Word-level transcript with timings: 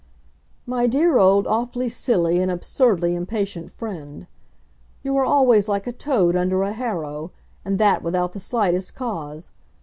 MY 0.65 0.87
DEAR 0.87 1.19
OLD 1.19 1.45
AWFULLY 1.45 1.87
SILLY, 1.87 2.39
AND 2.39 2.49
ABSURDLY 2.49 3.13
IMPATIENT 3.13 3.69
FRIEND, 3.69 4.25
You 5.03 5.15
are 5.15 5.25
always 5.25 5.67
like 5.69 5.85
a 5.85 5.91
toad 5.91 6.35
under 6.35 6.63
a 6.63 6.73
harrow, 6.73 7.29
and 7.63 7.77
that 7.77 8.01
without 8.01 8.33
the 8.33 8.39
slightest 8.39 8.95
cause. 8.95 9.51